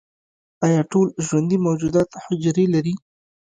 [0.65, 2.93] ایا ټول ژوندي موجودات حجرې لري؟